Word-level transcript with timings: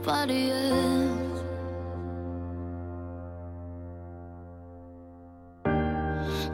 nobody 0.00 0.50
else. 0.50 1.42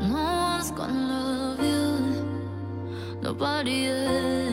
No 0.01 0.25
one's 0.51 0.70
gonna 0.73 1.55
love 1.55 1.61
you, 1.62 3.20
nobody 3.23 3.87
else. 3.87 4.45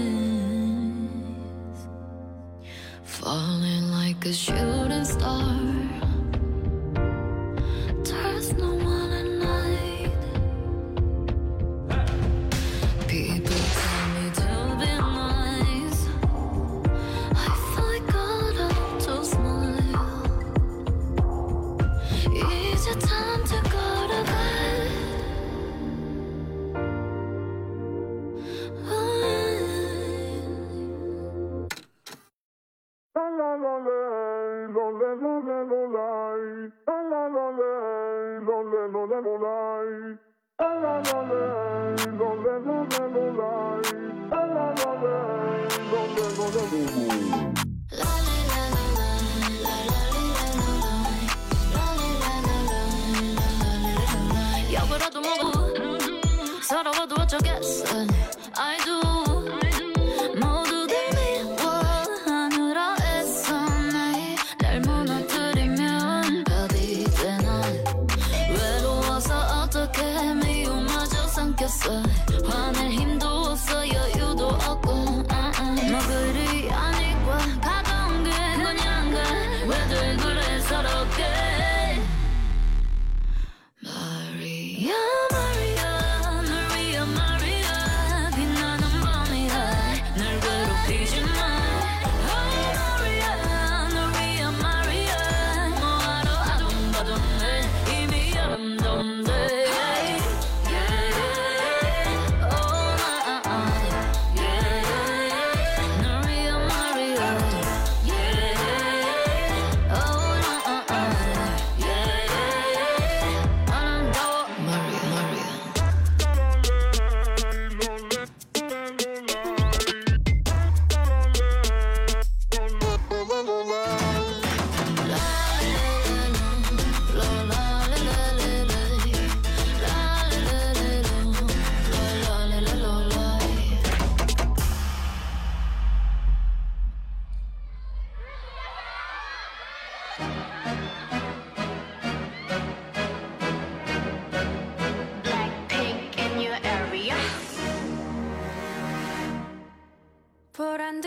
I 58.56 58.78
do. 58.86 59.33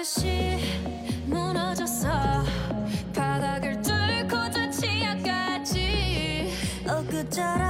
시 0.06 0.60
무너졌어. 1.26 2.08
바닥을 3.12 3.82
뚫고 3.82 4.50
저 4.52 4.70
치아까지. 4.70 6.52
엊그저라 6.86 7.65